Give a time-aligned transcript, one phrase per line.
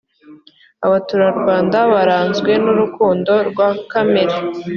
[0.85, 4.35] abaturarwanda baranzwe nurukundo rwakamere